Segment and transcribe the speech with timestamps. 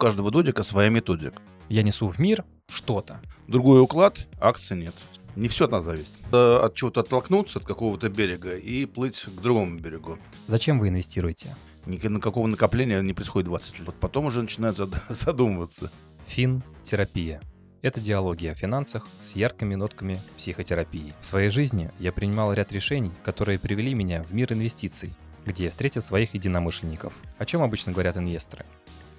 [0.00, 1.40] каждого додика своя методика.
[1.68, 3.20] Я несу в мир что-то.
[3.46, 4.94] Другой уклад, акции нет.
[5.36, 6.12] Не все от нас зависит.
[6.32, 10.18] Э, От чего-то оттолкнуться, от какого-то берега и плыть к другому берегу.
[10.48, 11.54] Зачем вы инвестируете?
[11.86, 13.86] Ни на какого накопления не происходит 20 лет.
[13.86, 15.92] Вот потом уже начинают зад- задумываться.
[16.26, 17.40] Фин-терапия.
[17.82, 21.14] Это диалоги о финансах с яркими нотками психотерапии.
[21.20, 25.14] В своей жизни я принимал ряд решений, которые привели меня в мир инвестиций,
[25.46, 27.14] где я встретил своих единомышленников.
[27.38, 28.64] О чем обычно говорят инвесторы?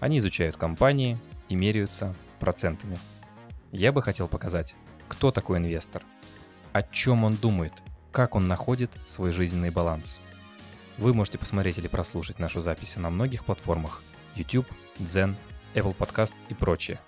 [0.01, 1.17] Они изучают компании
[1.47, 2.97] и меряются процентами.
[3.71, 4.75] Я бы хотел показать,
[5.07, 6.01] кто такой инвестор,
[6.73, 7.71] о чем он думает,
[8.11, 10.19] как он находит свой жизненный баланс.
[10.97, 14.01] Вы можете посмотреть или прослушать нашу запись на многих платформах
[14.35, 14.67] YouTube,
[14.99, 15.35] Zen,
[15.75, 16.99] Apple Podcast и прочее.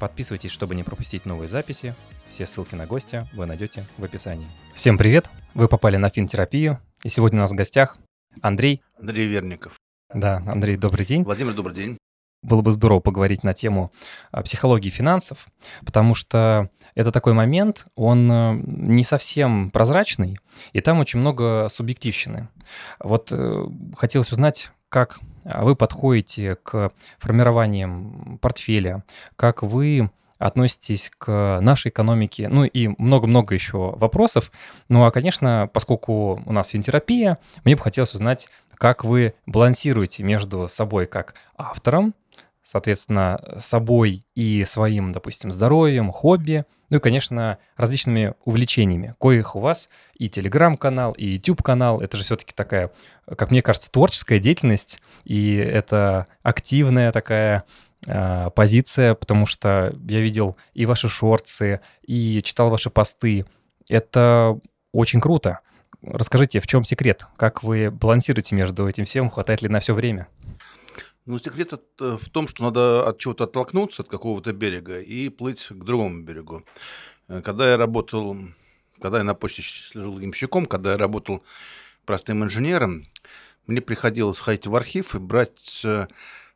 [0.00, 1.94] Подписывайтесь, чтобы не пропустить новые записи.
[2.26, 4.48] Все ссылки на гостя вы найдете в описании.
[4.74, 5.30] Всем привет!
[5.54, 6.80] Вы попали на финтерапию.
[7.04, 7.98] И сегодня у нас в гостях
[8.42, 8.82] Андрей.
[8.98, 9.76] Андрей Верников.
[10.12, 11.22] Да, Андрей, добрый день.
[11.22, 11.98] Владимир, добрый день.
[12.46, 13.92] Было бы здорово поговорить на тему
[14.30, 15.48] а, психологии финансов,
[15.84, 20.38] потому что это такой момент, он э, не совсем прозрачный,
[20.72, 22.48] и там очень много субъективщины.
[23.00, 31.58] Вот э, хотелось узнать, как а, вы подходите к формированиям портфеля, как вы относитесь к
[31.60, 34.52] нашей экономике, ну и много-много еще вопросов.
[34.88, 40.68] Ну а, конечно, поскольку у нас финтерапия, мне бы хотелось узнать, как вы балансируете между
[40.68, 42.14] собой как автором,
[42.66, 49.88] соответственно, собой и своим, допустим, здоровьем, хобби, ну и, конечно, различными увлечениями, коих у вас
[50.14, 52.00] и телеграм-канал, и YouTube-канал.
[52.00, 52.90] Это же все-таки такая,
[53.36, 57.62] как мне кажется, творческая деятельность, и это активная такая
[58.04, 63.46] э, позиция, потому что я видел и ваши шорты, и читал ваши посты.
[63.88, 64.58] Это
[64.92, 65.60] очень круто.
[66.02, 67.28] Расскажите, в чем секрет?
[67.36, 69.30] Как вы балансируете между этим всем?
[69.30, 70.26] Хватает ли на все время?
[71.26, 75.28] Ну, секрет от- э, в том, что надо от чего-то оттолкнуться, от какого-то берега, и
[75.28, 76.62] плыть к другому берегу.
[77.28, 78.36] Э, Когда я работал,
[79.00, 81.42] когда я на почте служил ямщиком, когда я работал
[82.04, 83.04] простым инженером,
[83.66, 86.06] мне приходилось ходить в архив и брать э,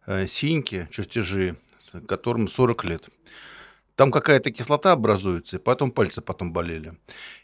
[0.06, 1.56] э, синьки, чертежи,
[2.06, 3.08] которым 40 лет.
[3.96, 6.96] Там какая-то кислота образуется, и потом пальцы потом болели.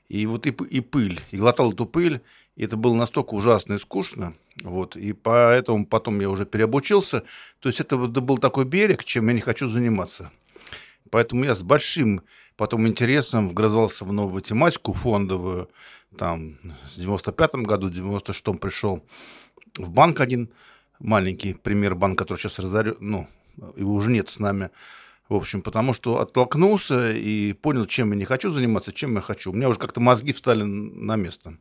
[0.09, 1.21] И вот и, и пыль.
[1.33, 2.21] И глотал эту пыль,
[2.55, 4.35] и это было настолько ужасно и скучно.
[4.63, 7.25] Вот, и поэтому потом я уже переобучился.
[7.61, 10.31] То есть это был такой берег, чем я не хочу заниматься.
[11.11, 12.23] Поэтому я с большим
[12.57, 15.69] потом интересом вгрызался в новую тематику фондовую.
[16.17, 16.59] Там
[16.95, 19.05] в 95 году, в 96-м пришел
[19.79, 20.51] в банк один
[20.99, 23.29] маленький пример банк, который сейчас разорен, ну,
[23.77, 24.71] его уже нет с нами.
[25.29, 29.51] В общем, потому что оттолкнулся и понял, чем я не хочу заниматься, чем я хочу.
[29.51, 31.59] У меня уже как-то мозги встали на место.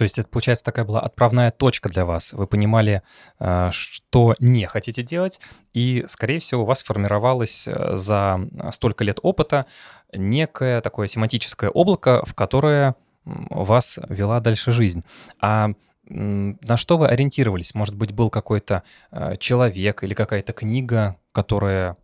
[0.00, 2.32] То есть это, получается, такая была отправная точка для вас.
[2.32, 3.02] Вы понимали,
[3.38, 5.40] э, что не хотите делать,
[5.74, 8.40] и, скорее всего, у вас формировалось э, за
[8.70, 9.66] столько лет опыта
[10.14, 12.94] некое такое семантическое облако, в которое
[13.26, 15.04] вас вела дальше жизнь.
[15.38, 15.72] А
[16.06, 17.74] на что вы ориентировались?
[17.74, 21.98] Может быть, был какой-то э, человек или какая-то книга, которая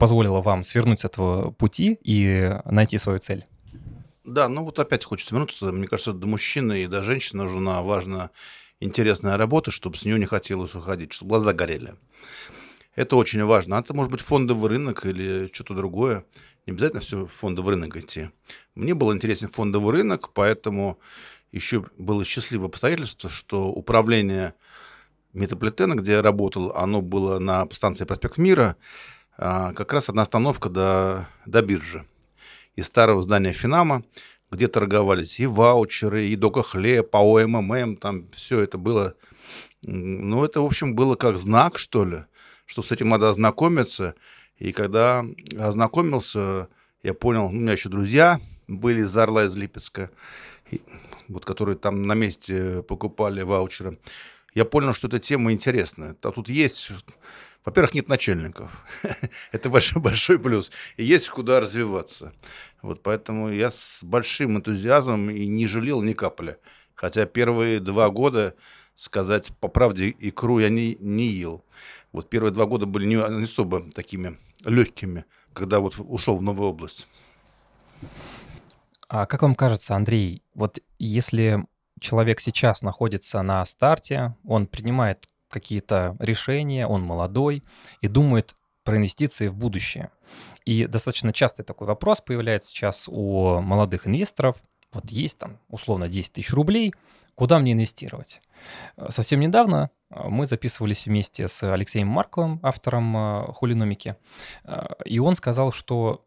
[0.00, 3.46] позволила вам свернуть с этого пути и найти свою цель?
[4.30, 5.72] Да, ну вот опять хочется вернуться.
[5.72, 8.30] Мне кажется, до мужчины и до женщины нужна важная,
[8.78, 11.96] интересная работа, чтобы с нее не хотелось уходить, чтобы глаза горели.
[12.94, 13.76] Это очень важно.
[13.76, 16.24] А это может быть фондовый рынок или что-то другое.
[16.64, 18.30] Не обязательно все в фондовый рынок идти.
[18.76, 21.00] Мне был интересен фондовый рынок, поэтому
[21.50, 24.54] еще было счастливое обстоятельство, что управление
[25.32, 28.76] метрополитена, где я работал, оно было на станции Проспект Мира,
[29.36, 32.06] а, как раз одна остановка до, до биржи
[32.76, 34.02] из старого здания Финама,
[34.50, 39.14] где торговались и ваучеры, и Дока Хлеб, АО МММ, там все это было.
[39.82, 42.24] Ну, это, в общем, было как знак, что ли,
[42.66, 44.14] что с этим надо ознакомиться.
[44.58, 45.24] И когда
[45.58, 46.68] ознакомился,
[47.02, 50.10] я понял, у меня еще друзья были из Орла, из Липецка,
[51.28, 53.98] вот, которые там на месте покупали ваучеры.
[54.54, 56.16] Я понял, что эта тема интересная.
[56.22, 56.92] А тут есть
[57.64, 58.70] во-первых, нет начальников.
[59.52, 60.70] Это большой, большой плюс.
[60.96, 62.32] И есть куда развиваться.
[62.82, 66.56] Вот поэтому я с большим энтузиазмом и не жалел ни капли.
[66.94, 68.54] Хотя первые два года,
[68.94, 71.64] сказать по правде, икру я не, не ел.
[72.12, 77.06] Вот первые два года были не, особо такими легкими, когда вот ушел в новую область.
[79.08, 81.66] А как вам кажется, Андрей, вот если
[82.00, 87.62] человек сейчас находится на старте, он принимает какие-то решения, он молодой
[88.00, 88.54] и думает
[88.84, 90.10] про инвестиции в будущее.
[90.64, 94.56] И достаточно частый такой вопрос появляется сейчас у молодых инвесторов.
[94.92, 96.94] Вот есть там условно 10 тысяч рублей,
[97.34, 98.40] куда мне инвестировать?
[99.08, 104.16] Совсем недавно мы записывались вместе с Алексеем Марковым, автором хулиномики,
[105.04, 106.24] и он сказал, что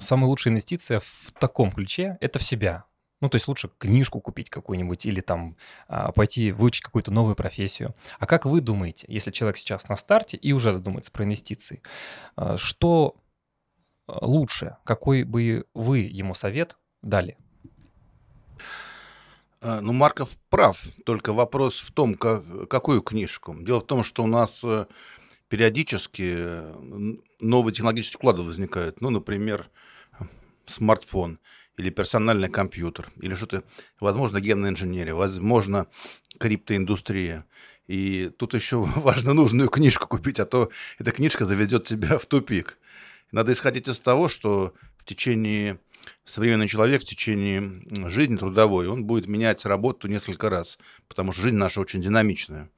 [0.00, 2.84] самая лучшая инвестиция в таком ключе— это в себя.
[3.22, 7.94] Ну, то есть лучше книжку купить какую-нибудь или там а, пойти выучить какую-то новую профессию.
[8.18, 11.82] А как вы думаете, если человек сейчас на старте и уже задумается про инвестиции,
[12.34, 13.14] а, что
[14.08, 14.76] а, лучше?
[14.82, 17.38] Какой бы вы ему совет дали?
[19.60, 20.82] Ну, Марков прав.
[21.06, 23.54] Только вопрос в том, как, какую книжку.
[23.60, 24.86] Дело в том, что у нас э,
[25.48, 29.00] периодически э, новые технологические вклады возникают.
[29.00, 29.70] Ну, например,
[30.66, 31.38] смартфон
[31.76, 33.64] или персональный компьютер, или что-то,
[34.00, 35.86] возможно, генная инженерия, возможно,
[36.38, 37.46] криптоиндустрия.
[37.86, 42.78] И тут еще важно нужную книжку купить, а то эта книжка заведет тебя в тупик.
[43.30, 45.78] Надо исходить из того, что в течение
[46.24, 50.78] современный человек в течение жизни трудовой, он будет менять работу несколько раз,
[51.08, 52.68] потому что жизнь наша очень динамичная.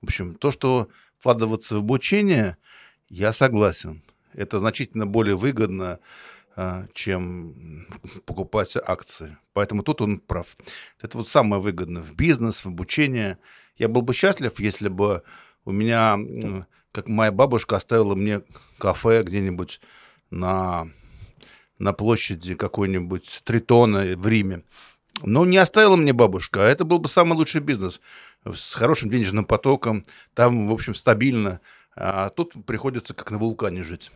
[0.00, 0.88] В общем, то, что
[1.18, 2.56] вкладываться в обучение,
[3.08, 4.02] я согласен.
[4.32, 5.98] Это значительно более выгодно,
[6.94, 7.86] чем
[8.24, 9.36] покупать акции.
[9.52, 10.56] Поэтому тут он прав.
[11.00, 13.38] Это вот самое выгодное в бизнес, в обучение.
[13.76, 15.22] Я был бы счастлив, если бы
[15.66, 16.18] у меня,
[16.92, 18.42] как моя бабушка оставила мне
[18.78, 19.80] кафе где-нибудь
[20.30, 20.88] на,
[21.78, 24.62] на площади какой-нибудь Тритона в Риме.
[25.22, 28.00] Но не оставила мне бабушка, а это был бы самый лучший бизнес
[28.44, 30.04] с хорошим денежным потоком,
[30.34, 31.60] там, в общем, стабильно.
[31.94, 34.10] А тут приходится как на вулкане жить.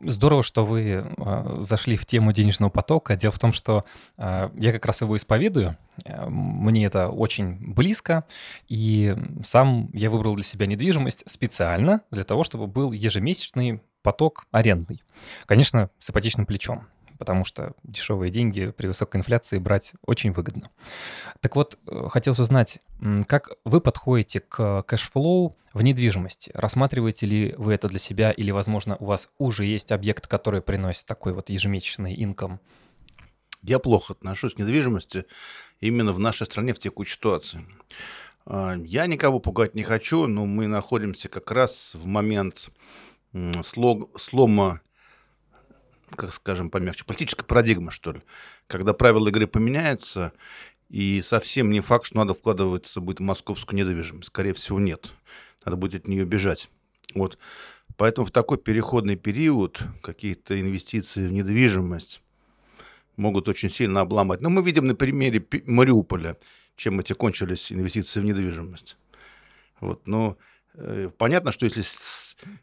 [0.00, 3.16] Здорово, что вы э, зашли в тему денежного потока.
[3.16, 3.84] Дело в том, что
[4.16, 5.76] э, я как раз его исповедую.
[6.04, 8.24] Э, мне это очень близко.
[8.68, 15.02] И сам я выбрал для себя недвижимость специально для того, чтобы был ежемесячный поток арендный.
[15.46, 16.86] Конечно, с ипотечным плечом
[17.18, 20.70] потому что дешевые деньги при высокой инфляции брать очень выгодно.
[21.40, 22.78] Так вот, э, хотелось узнать,
[23.26, 26.50] как вы подходите к cash flow в недвижимости?
[26.54, 31.06] Рассматриваете ли вы это для себя или, возможно, у вас уже есть объект, который приносит
[31.06, 32.60] такой вот ежемесячный инком?
[33.62, 35.24] Я плохо отношусь к недвижимости
[35.80, 37.66] именно в нашей стране в текущей ситуации.
[38.46, 42.70] А, я никого пугать не хочу, но мы находимся как раз в момент
[43.62, 44.80] слома
[46.14, 48.22] как скажем помягче, политическая парадигма, что ли.
[48.66, 50.32] Когда правила игры поменяются,
[50.88, 54.28] и совсем не факт, что надо вкладываться будет в московскую недвижимость.
[54.28, 55.12] Скорее всего, нет.
[55.64, 56.70] Надо будет от нее бежать.
[57.14, 57.38] Вот.
[57.96, 62.22] Поэтому в такой переходный период какие-то инвестиции в недвижимость
[63.16, 64.40] могут очень сильно обломать.
[64.40, 66.36] Но мы видим на примере Мариуполя,
[66.76, 68.96] чем эти кончились инвестиции в недвижимость.
[69.80, 70.06] Вот.
[70.06, 70.36] Но
[70.74, 71.82] э, понятно, что если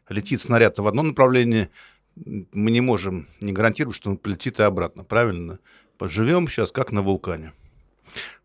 [0.08, 1.70] летит снаряд в одно направление,
[2.16, 5.58] мы не можем не гарантировать, что он полетит и обратно, правильно?
[5.98, 7.52] Поживем сейчас как на вулкане.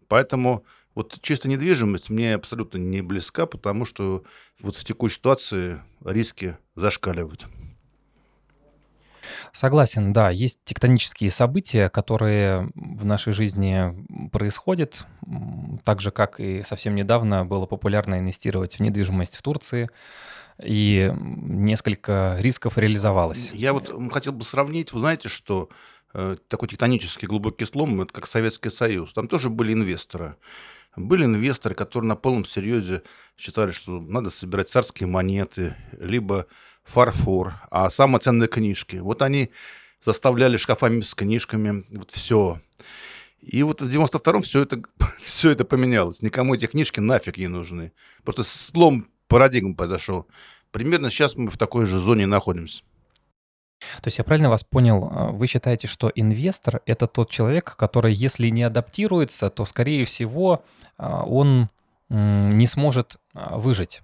[0.08, 4.24] Поэтому вот чисто недвижимость мне абсолютно не близка, потому что
[4.60, 7.48] вот в текущей ситуации риски зашкаливают.
[9.54, 13.94] Согласен, да, есть тектонические события, которые в нашей жизни
[14.32, 15.06] происходят,
[15.84, 19.90] так же, как и совсем недавно было популярно инвестировать в недвижимость в Турции,
[20.64, 23.52] и несколько рисков реализовалось.
[23.54, 25.70] Я вот хотел бы сравнить, вы знаете, что
[26.14, 30.36] э, такой тектонический глубокий слом, это как Советский Союз, там тоже были инвесторы.
[30.96, 33.04] Были инвесторы, которые на полном серьезе
[33.38, 36.48] считали, что надо собирать царские монеты, либо
[36.84, 38.98] фарфор, а самые ценные книжки.
[38.98, 39.52] Вот они
[40.02, 42.60] заставляли шкафами с книжками, вот все.
[43.40, 44.82] И вот в 92-м все это,
[45.22, 46.22] все это поменялось.
[46.22, 47.94] Никому эти книжки нафиг не нужны.
[48.24, 50.28] Просто слом парадигма произошел.
[50.72, 52.84] Примерно сейчас мы в такой же зоне находимся.
[54.02, 58.14] То есть я правильно вас понял, а, вы считаете, что инвестор— это тот человек, который,
[58.14, 60.64] если не адаптируется, то, скорее всего,
[60.98, 61.70] а, он
[62.10, 64.02] не сможет а, выжить?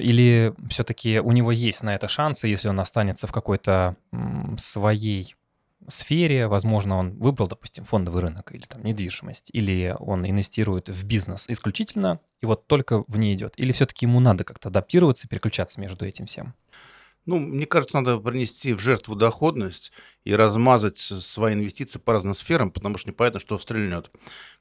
[0.00, 3.94] Или все-таки у него есть на это шансы, если он останется в какой-то
[4.56, 5.36] своей
[5.86, 11.46] сфере, возможно, он выбрал, допустим, фондовый рынок или там недвижимость, или он инвестирует в бизнес
[11.48, 16.04] исключительно, и вот только в ней идет, или все-таки ему надо как-то адаптироваться, переключаться между
[16.04, 16.54] этим всем?
[17.26, 19.92] Ну, мне кажется, надо принести в жертву доходность
[20.24, 24.10] и размазать свои инвестиции по разным сферам, потому что непонятно, что стрельнет.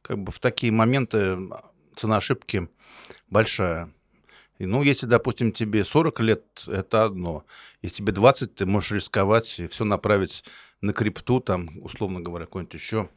[0.01, 1.38] Как бы в такие моменты
[1.95, 2.67] цена ошибки
[3.29, 3.93] большая.
[4.59, 7.45] И, ну, если, допустим, тебе 40 лет, это одно.
[7.81, 10.43] Если тебе 20, ты можешь рисковать и все направить
[10.81, 13.10] на крипту, там, условно говоря, какой-нибудь еще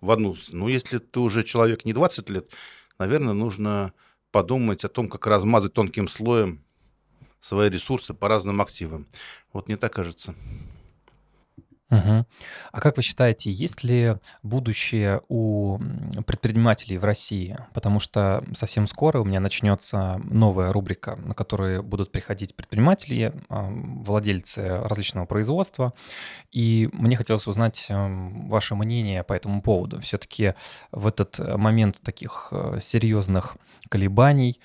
[0.00, 0.36] в одну.
[0.50, 2.50] Ну, если ты уже человек не 20 лет,
[2.98, 3.92] наверное, нужно
[4.30, 6.60] подумать о том, как размазать тонким слоем
[7.40, 9.06] свои ресурсы по разным активам.
[9.52, 10.34] Вот мне так кажется.
[11.94, 12.26] Мгм.
[12.72, 15.78] А как вы считаете, есть ли будущее у
[16.26, 17.56] предпринимателей в России?
[17.72, 24.80] Потому что совсем скоро у меня начнется новая рубрика, на которой будут приходить предприниматели, владельцы
[24.80, 25.92] различного производства.
[26.50, 30.00] И мне хотелось узнать эм, ваше мнение по этому поводу.
[30.00, 30.54] Все-таки
[30.90, 33.56] в этот момент таких э, серьезных
[33.88, 34.60] колебаний,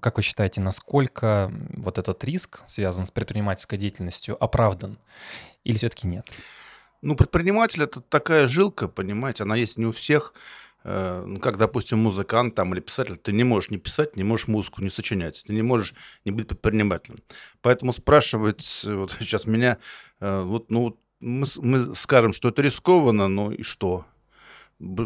[0.00, 4.98] как вы считаете, насколько вот этот риск, связан с предпринимательской деятельностью, оправдан?
[5.64, 6.30] Или все-таки нет?
[7.02, 10.32] Ну, предприниматель это такая жилка, понимаете, она есть не у всех.
[10.84, 14.48] Э, ну, как, допустим, музыкант там или писатель, ты не можешь не писать, не можешь
[14.48, 17.18] музыку не сочинять, ты не можешь не быть предпринимателем.
[17.60, 19.78] Поэтому спрашивать вот сейчас меня,
[20.20, 24.06] э, вот, ну, мы, мы скажем, что это рискованно, ну и что?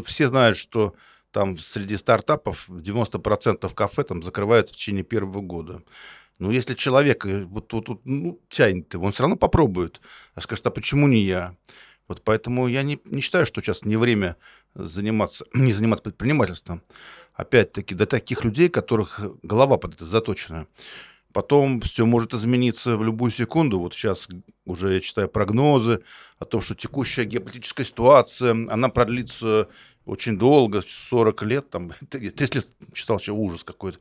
[0.05, 0.95] Все знают, что
[1.31, 5.83] там среди стартапов 90% кафе там закрывается в течение первого года.
[6.39, 10.01] Ну, если человек э, вот, вот, вот ну, тянет его, он все равно попробует.
[10.35, 11.55] А скажет, а почему не я?
[12.07, 14.37] Вот поэтому я не, не считаю, что сейчас не время
[14.73, 16.81] заниматься, не заниматься предпринимательством.
[17.33, 20.67] Опять-таки, до таких людей, которых голова под это заточена.
[21.33, 23.79] Потом все может измениться в любую секунду.
[23.79, 24.27] Вот сейчас
[24.65, 26.01] уже я читаю прогнозы
[26.39, 29.69] о том, что текущая геополитическая ситуация, она продлится
[30.05, 33.99] очень долго, 40 лет, там, 30 лет читал, что ужас какой-то.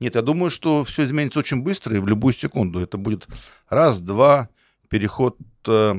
[0.00, 2.80] Нет, я думаю, что все изменится очень быстро и в любую секунду.
[2.80, 3.28] Это будет
[3.68, 4.48] раз, два,
[4.88, 5.38] переход,
[5.68, 5.94] э,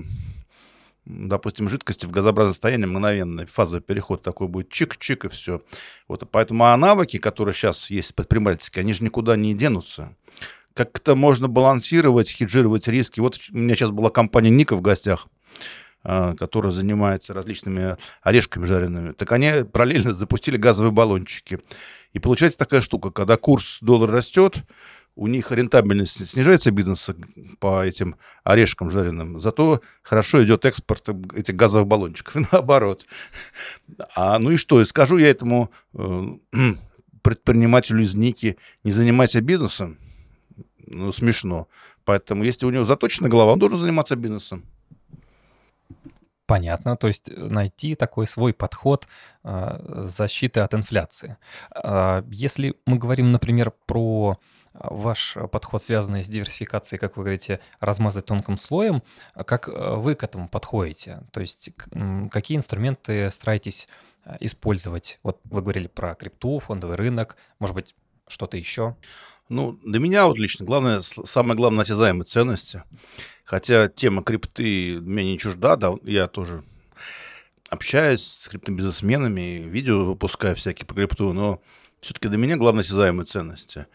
[1.05, 5.61] допустим, жидкости в газообразное состояние мгновенно, фазовый переход такой будет чик-чик и все.
[6.09, 10.13] Вот, поэтому а навыки, которые сейчас есть предпринимательские, они же никуда не денутся.
[10.75, 13.21] Как это можно балансировать, хеджировать риски?
[13.21, 15.27] Вот у меня сейчас была компания Ника в гостях.
[16.07, 21.59] А, которая занимается различными орешками жареными, так они параллельно запустили газовые баллончики.
[22.13, 24.57] И получается такая штука, когда курс доллара растет,
[25.15, 27.15] у них рентабельность снижается бизнеса
[27.59, 33.07] по этим орешкам жареным, зато хорошо идет экспорт этих газовых баллончиков, наоборот.
[34.15, 36.23] А, ну и что, и скажу я этому э,
[37.23, 39.97] предпринимателю из Ники, не занимайся бизнесом,
[40.87, 41.67] ну, смешно.
[42.03, 44.63] Поэтому, если у него заточена голова, он должен заниматься бизнесом.
[46.47, 49.07] Понятно, то есть э, найти такой свой подход
[49.43, 51.37] э, защиты от инфляции.
[51.73, 54.37] Э, если мы говорим, например, про
[54.73, 60.49] ваш подход, связанный с диверсификацией, как вы говорите, размазать тонким слоем, как вы к этому
[60.49, 61.23] подходите?
[61.31, 61.69] То есть
[62.29, 63.87] какие инструменты стараетесь
[64.41, 65.19] использовать?
[65.23, 67.95] Вот вы говорили про крипту, фондовый рынок, может быть,
[68.27, 68.97] что-то еще?
[69.47, 72.83] Ну, для меня вот лично главное, самое главное, осязаемые ценности.
[73.43, 76.63] Хотя тема крипты меня не чужда, да, я тоже
[77.69, 81.61] общаюсь с криптобизнесменами, видео выпускаю всякие по крипту, но
[82.01, 83.85] все-таки для меня главное осязаемые ценности.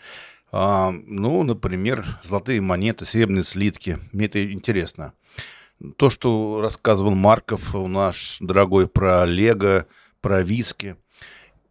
[0.53, 3.99] А, ну, например, золотые монеты, серебряные слитки.
[4.13, 5.15] Мне это интересно.
[5.97, 9.87] То, что рассказывал Марков, наш дорогой, про Лего,
[10.21, 10.97] про виски–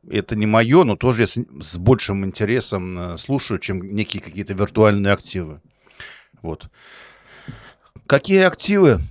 [0.10, 4.54] это не мое, но тоже я с, с большим интересом э, слушаю, чем некие какие-то
[4.54, 5.62] виртуальные активы.
[6.42, 6.68] Вот.
[8.08, 9.02] Какие активы?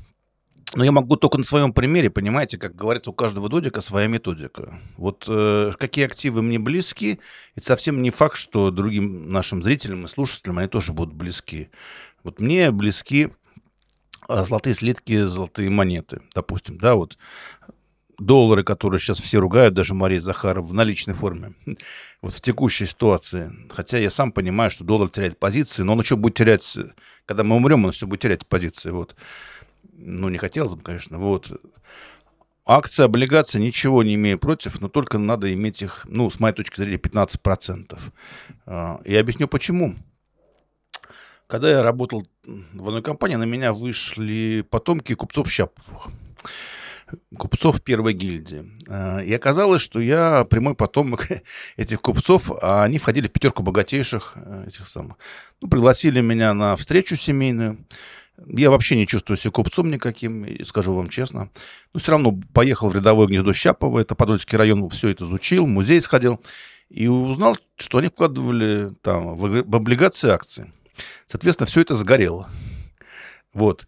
[0.74, 4.78] Ну, я могу только на своем примере, понимаете, как говорится, у каждого додика своя методика.
[4.98, 7.20] Вот э, какие активы мне близки,
[7.54, 11.70] это совсем не факт, что другим нашим зрителям и слушателям они тоже будут близки.
[12.22, 13.30] Вот мне близки
[14.28, 17.16] э, золотые слитки, золотые монеты, допустим, да, вот
[18.18, 21.54] доллары, которые сейчас все ругают, даже Мария Захаров, в наличной форме,
[22.22, 23.52] вот в текущей ситуации.
[23.70, 26.76] Хотя я сам понимаю, что доллар теряет позиции, но он еще будет терять,
[27.26, 28.90] когда мы умрем, он все будет терять позиции.
[28.90, 29.14] Вот.
[29.92, 31.18] Ну, не хотелось бы, конечно.
[31.18, 31.50] Вот.
[32.66, 36.80] Акции, облигации, ничего не имею против, но только надо иметь их, ну, с моей точки
[36.80, 37.98] зрения, 15%.
[38.66, 39.94] А, я объясню, почему.
[41.46, 46.10] Когда я работал в одной компании, на меня вышли потомки купцов Щаповых
[47.36, 48.70] купцов первой гильдии.
[48.88, 51.28] А, и оказалось, что я прямой потомок
[51.76, 55.16] этих купцов, а они входили в пятерку богатейших э, этих самых.
[55.60, 57.84] Ну, пригласили меня на встречу семейную.
[58.46, 61.50] Я вообще не чувствую себя купцом никаким, скажу вам честно.
[61.92, 65.68] Но все равно поехал в рядовое гнездо Щапова, это Подольский район, все это изучил, в
[65.68, 66.40] музей сходил.
[66.88, 70.72] И узнал, что они вкладывали там в облигации акции.
[71.26, 72.48] Соответственно, все это сгорело.
[73.52, 73.86] Вот.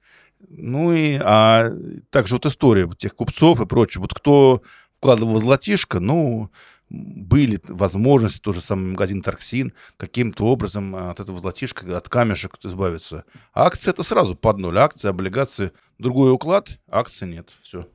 [0.50, 1.71] Ну и а
[2.11, 4.02] также вот история тех купцов и прочее.
[4.02, 4.62] Вот кто
[4.97, 6.50] вкладывал золотишко, ну,
[6.90, 13.25] были возможности, тот же самый магазин Тарксин, каким-то образом от этого золотишка, от камешек избавиться.
[13.52, 14.76] А акции это сразу под ноль.
[14.78, 17.50] Акции, облигации, другой уклад, акции нет.
[17.62, 17.87] Все.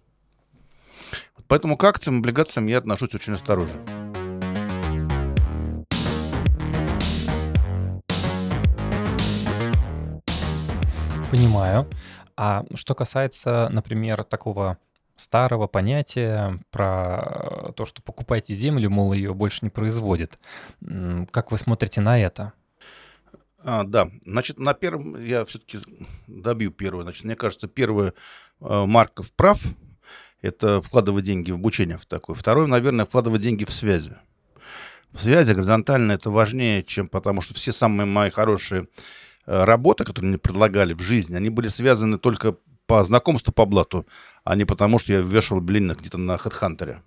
[1.48, 3.82] Поэтому к акциям, облигациям я отношусь очень осторожно.
[11.30, 11.86] Понимаю.
[12.38, 14.78] А что касается, например, такого
[15.16, 20.38] старого понятия про то, что покупайте землю, мол, ее больше не производит.
[21.32, 22.54] Как вы смотрите на это?
[23.60, 25.80] А, да, значит, на первом я все-таки
[26.28, 27.04] добью первое.
[27.04, 28.12] Значит, мне кажется, первый э,
[28.86, 29.60] Марков прав,
[30.42, 32.36] это вкладывать деньги в обучение в такое.
[32.36, 34.14] Второе, наверное, вкладывать деньги в связи.
[35.12, 38.88] В связи горизонтально это важнее, чем потому что все самые мои хорошие
[39.46, 44.06] работы, которые мне предлагали в жизни, они были связаны только по знакомству по блату,
[44.44, 46.98] а не потому, что я вешал блин где-то на HeadHunter.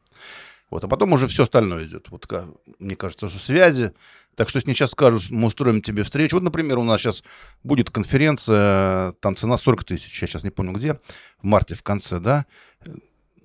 [0.70, 2.10] Вот, а потом уже все остальное идет.
[2.10, 2.30] Вот,
[2.78, 3.92] мне кажется, что связи.
[4.34, 6.36] Так что, если мне сейчас скажут, мы устроим тебе встречу.
[6.36, 7.24] Вот, например, у нас сейчас
[7.64, 11.00] будет конференция, там цена 40 тысяч, я сейчас не помню где,
[11.40, 12.46] в марте в конце, да.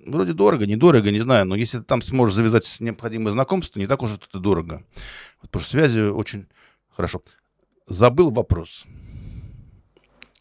[0.06, 4.02] Вроде дорого, недорого, не знаю, но если ты там сможешь завязать необходимые знакомства, не так
[4.02, 4.84] уж это дорого.
[5.40, 6.46] Вот, потому что связи очень
[6.90, 7.22] хорошо.
[7.86, 8.84] Забыл вопрос,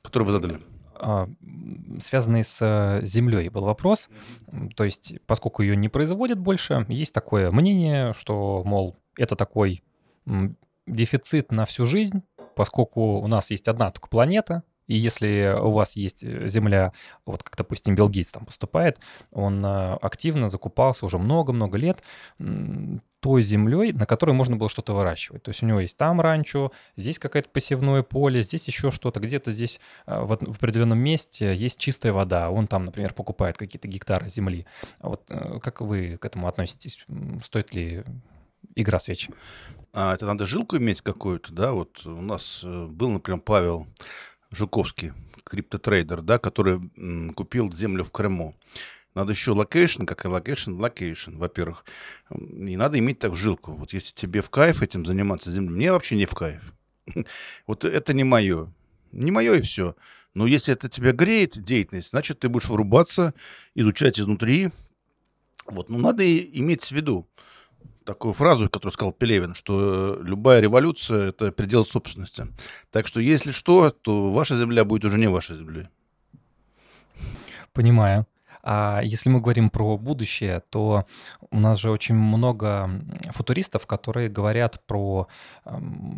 [0.02, 0.60] который вы задали.
[0.96, 1.28] А,
[2.00, 4.10] связанный с э, землей был вопрос.
[4.76, 9.84] То есть, поскольку ее не производят больше, есть такое мнение, что, мол, это такой
[10.88, 12.24] дефицит на всю жизнь,
[12.56, 16.92] поскольку у нас есть одна только планета, и если у вас есть э, земля,
[17.26, 19.00] вот как, допустим, Билл Гейтс там поступает,
[19.32, 22.04] он э, активно закупался уже много-много лет
[23.20, 25.44] той землей, на которой можно было что-то выращивать.
[25.44, 29.52] То есть у него есть там ранчо, здесь какое-то посевное поле, здесь еще что-то, где-то
[29.52, 32.50] здесь э, в, в определенном месте есть чистая вода.
[32.50, 34.66] Он там, например, покупает какие-то гектары земли.
[35.00, 35.30] Вот
[35.62, 37.06] как вы к этому относитесь?
[37.44, 38.04] Стоит ли
[38.76, 39.30] игра свеч?
[39.94, 41.72] А, это надо жилку иметь какую-то, да?
[41.72, 43.88] Вот у нас был, например, Павел
[44.54, 48.56] Жуковский, криптотрейдер, да, который м, купил землю в Крыму.
[49.16, 51.86] Надо еще location, как и location, location, во-первых.
[52.32, 53.74] И надо иметь так жилку.
[53.74, 56.62] Вот если тебе в кайф этим заниматься землей, мне вообще не в кайф.
[57.68, 58.72] Вот это не мое.
[59.12, 59.96] Не мое и все.
[60.34, 63.34] Но если это тебя греет, деятельность, значит, ты будешь врубаться,
[63.76, 64.72] изучать изнутри.
[65.66, 67.28] Вот, ну, надо иметь в виду
[68.06, 72.46] такую фразу, которую сказал Пелевин, что любая революция— это передел собственности.
[72.92, 75.88] Так что, если что, то ваша земля будет уже не вашей землей.
[77.74, 78.26] Понимаю.
[78.66, 81.06] А если мы говорим про будущее, то
[81.52, 82.90] у нас же очень много
[83.32, 85.28] футуристов, которые говорят про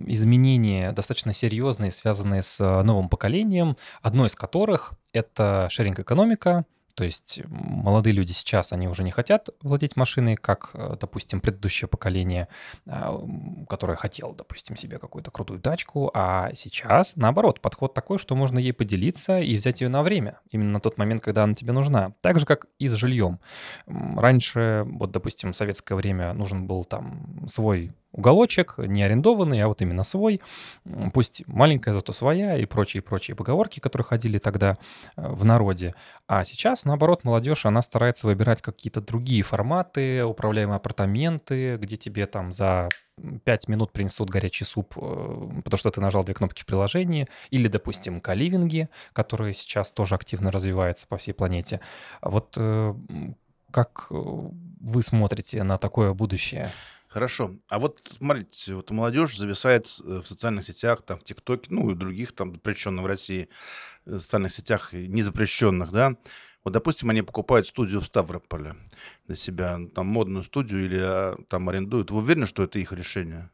[0.05, 8.13] изменения достаточно серьезные, связанные с новым поколением, одно из которых— это шеринг-экономика, то есть молодые
[8.13, 12.47] люди сейчас, они уже не хотят владеть машиной, как, э, допустим, предыдущее поколение,
[12.87, 13.21] а,
[13.69, 18.71] которое хотело, допустим, себе какую-то крутую тачку, а сейчас, наоборот, подход такой, что можно ей
[18.73, 22.13] поделиться и взять ее на время, именно на тот момент, когда она тебе нужна.
[22.21, 23.39] Так же, как и с жильем.
[23.85, 29.81] Раньше, вот, допустим, в советское время нужен был там свой уголочек, не арендованный, а вот
[29.81, 30.41] именно свой,
[31.13, 34.77] пусть маленькая, зато своя и прочие-прочие поговорки, которые ходили тогда
[35.17, 35.93] э, в народе.
[36.27, 42.53] А сейчас, наоборот, молодежь, она старается выбирать какие-то другие форматы, управляемые апартаменты, где тебе там
[42.53, 42.89] за
[43.43, 47.67] 5 минут принесут горячий суп, э, потому что ты нажал две кнопки в приложении, или,
[47.67, 51.81] допустим, каливинги, которые сейчас тоже активно развиваются по всей планете.
[52.21, 52.93] Вот э,
[53.71, 56.71] как вы смотрите на такое будущее?
[57.15, 57.55] Хорошо.
[57.69, 62.35] А вот смотрите, вот молодежь зависает э, в социальных сетях, там, ТикТоке, ну и других
[62.35, 63.47] там запрещенных в России
[64.05, 66.17] э, социальных сетях, незапрещенных, да.
[66.65, 68.75] Вот, допустим, они покупают студию в Ставрополе
[69.27, 72.11] для себя, ну, там, модную студию или а, там арендуют.
[72.11, 73.49] Вы уверены, что это их решение?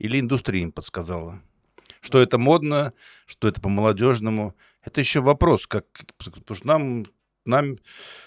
[0.00, 1.40] Или индустрия им подсказала?
[2.00, 2.92] Что это модно,
[3.26, 4.56] что это по-молодежному?
[4.82, 5.86] Это еще вопрос, как,
[6.18, 7.06] потому что нам
[7.44, 7.76] нам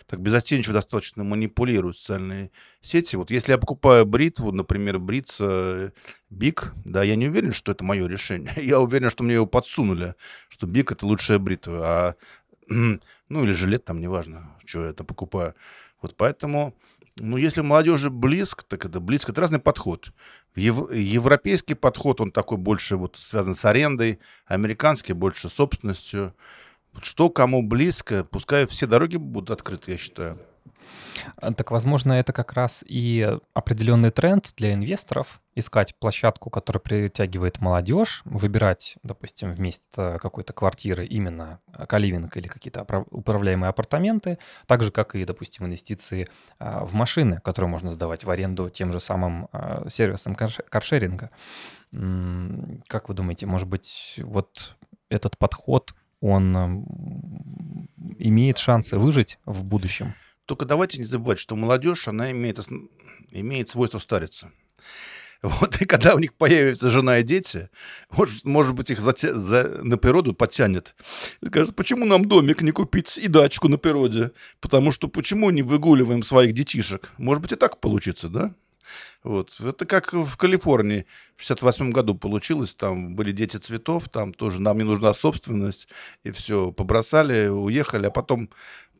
[0.07, 2.51] так беззастенчиво достаточно манипулируют социальные
[2.81, 3.15] сети.
[3.15, 5.93] Вот если я покупаю бритву, например, бриться
[6.29, 8.53] Bic, да, я не уверен, что это мое решение.
[8.57, 10.15] Я уверен, что мне его подсунули,
[10.49, 11.81] что Bic это лучшая бритва.
[11.83, 12.15] А,
[13.29, 15.55] ну, или Gillette, там, неважно, что я это покупаю.
[16.01, 16.75] Вот поэтому,
[17.17, 19.31] ну, если молодежи близко, так это близко.
[19.31, 20.11] Это разный подход.
[20.55, 26.33] Ев, европейский подход, он такой больше вот связан с арендой, американский больше с собственностью.
[27.01, 30.39] Что кому близко, пускай все дороги будут открыты, я считаю.
[31.37, 37.61] А, так, возможно, это как раз и определенный тренд для инвесторов искать площадку, которая притягивает
[37.61, 45.15] молодежь, выбирать, допустим, вместо какой-то квартиры именно каливинг или какие-то управляемые апартаменты, так же, как
[45.15, 46.27] и, допустим, инвестиции
[46.59, 51.31] а, в машины, которые можно сдавать в аренду тем же самым а, сервисом каршеринга.
[51.91, 54.75] Как вы думаете, может быть, вот
[55.09, 55.93] этот подход—
[56.25, 60.15] он эм, имеет шансы выжить в будущем.
[60.45, 62.59] Только давайте не забывать, что молодежь, она имеет,
[63.31, 64.51] имеет свойство стариться.
[65.41, 67.69] Вот, и когда у них появится жена и дети,
[68.09, 70.95] может, может быть, их за, за, на природу потянет.
[71.41, 74.31] И скажет, почему нам домик не купить и дачку на природе?
[74.59, 77.11] Потому что почему не выгуливаем своих детишек?
[77.17, 78.55] Может быть, и так получится, да?
[79.23, 79.59] Вот.
[79.59, 82.75] Это как в Калифорнии в 68 году получилось.
[82.75, 85.87] Там были дети цветов, там тоже нам не нужна собственность.
[86.23, 88.49] И все, побросали, уехали, а потом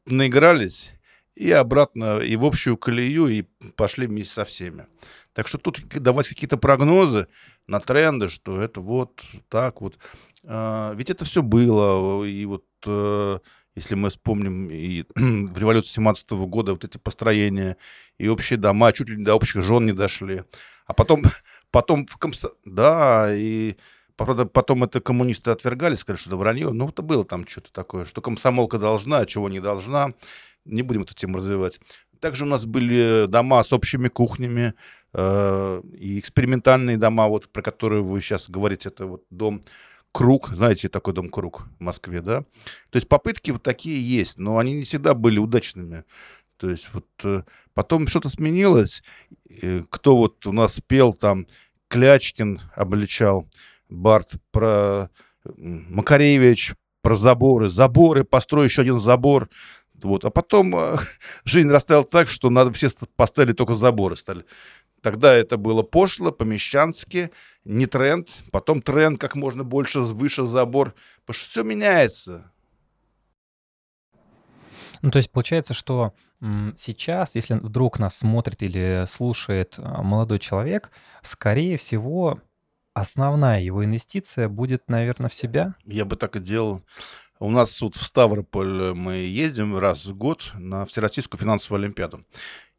[0.06, 0.92] наигрались
[1.36, 3.44] и обратно, и в общую колею, и
[3.76, 4.88] пошли вместе со всеми.
[5.34, 7.28] Так что тут давать какие-то прогнозы
[7.68, 9.98] на тренды, что это вот так вот.
[10.44, 13.40] А, ведь это все было, и вот э,
[13.76, 17.78] если мы вспомним и в революцию 17 -го года вот эти построения
[18.18, 20.44] и общие дома, чуть ли не до общих жен не дошли.
[20.86, 21.24] А потом,
[21.72, 22.52] потом в комсо...
[22.66, 23.76] Да, и
[24.18, 26.72] Правда, потом это коммунисты отвергали, сказали, что это вранье.
[26.72, 30.12] Ну, это было там что-то такое, что комсомолка должна, а чего не должна.
[30.64, 31.80] Не будем эту тему развивать.
[32.22, 34.74] Также у нас были дома с общими кухнями
[35.14, 39.62] э, и экспериментальные дома, вот про которые вы сейчас говорите, это вот дом
[40.16, 42.44] Круг, знаете, такой дом Круг в Москве, да?
[42.90, 46.06] То есть попытки вот такие есть, но они не всегда были удачными.
[46.56, 49.04] То есть вот э, потом что-то сменилось.
[49.90, 51.48] Кто вот у нас пел там,
[51.90, 53.46] Клячкин обличал,
[53.90, 55.10] Барт про
[55.58, 57.70] Макаревич, про заборы.
[57.70, 59.50] Заборы, построй еще один забор.
[60.02, 60.24] Вот.
[60.24, 60.96] А потом э,
[61.44, 64.46] жизнь расставила так, что надо все поставили только заборы стали.
[65.06, 67.30] Тогда это было пошло, помещански,
[67.64, 68.42] не тренд.
[68.52, 70.96] Потом тренд как можно больше, выше забор.
[71.24, 72.52] Потому что все меняется.
[75.04, 76.16] Ну, то есть получается, что
[76.76, 80.90] сейчас, если вдруг нас смотрит или слушает а, молодой человек,
[81.22, 82.42] скорее всего,
[82.96, 85.76] основная его инвестиция будет, наверное, в себя?
[85.86, 86.82] Я бы так и делал.
[87.38, 92.26] У нас вот в Ставрополь мы ездим раз в год на Всероссийскую финансовую олимпиаду.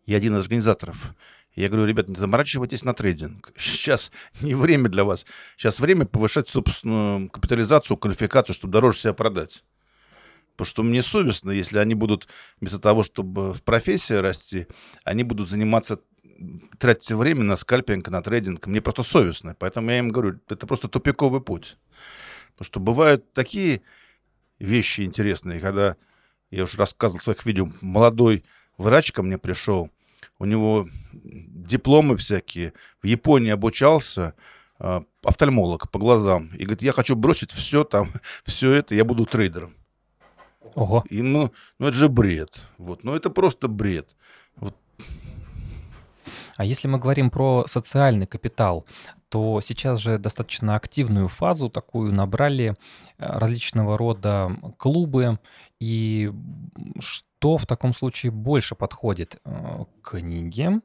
[0.07, 1.15] Я один из организаторов.
[1.57, 3.51] Я говорю, ребят, не заморачивайтесь на трейдинг.
[3.57, 5.25] Сейчас не время для вас.
[5.57, 9.65] Сейчас время повышать собственную капитализацию, квалификацию, чтобы дороже себя продать.
[10.53, 12.29] Потому что мне совестно, если они будут,
[12.61, 14.67] вместо того, чтобы в профессии расти,
[15.05, 16.01] они будут заниматься,
[16.79, 18.67] тратить время на скальпинг, на трейдинг.
[18.67, 19.57] Мне просто совестно.
[19.59, 21.79] Поэтому я им говорю, это просто тупиковый путь.
[22.53, 23.83] Потому что бывают такие
[24.59, 25.97] вещи интересные, когда,
[26.51, 28.45] я уже рассказывал в своих видео, молодой
[28.79, 29.91] врач ко мне пришел,
[30.39, 34.35] у него дипломы всякие, в Японии обучался,
[34.79, 38.09] э, офтальмолог по глазам, и говорит, я хочу бросить все там,
[38.45, 39.75] все это, я буду трейдером.
[40.75, 41.05] Ого.
[41.09, 42.67] И, ну, ну, это же бред.
[42.79, 44.17] Вот, ну, это просто бред.
[44.57, 44.75] Вот.
[46.57, 48.87] А если мы говорим про социальный капитал,
[49.29, 52.75] то сейчас же достаточно активную фазу такую набрали э,
[53.19, 55.39] различного рода клубы.
[55.81, 56.33] И
[56.99, 59.41] что в таком случае больше подходит?
[59.45, 60.81] Э, книги,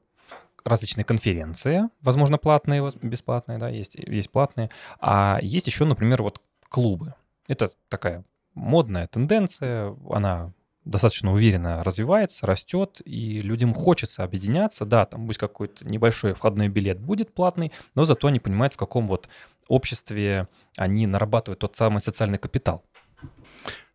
[0.63, 4.69] различные конференции, возможно, платные, бесплатные, да, есть, есть платные.
[4.99, 7.15] А есть еще, например, вот клубы.
[7.47, 8.23] Это такая
[8.53, 10.53] модная тенденция, она
[10.85, 14.85] достаточно уверенно развивается, растет, и людям хочется объединяться.
[14.85, 19.07] Да, там пусть какой-то небольшой входной билет будет платный, но зато они понимают, в каком
[19.07, 19.29] вот
[19.67, 22.83] обществе они нарабатывают тот самый социальный капитал.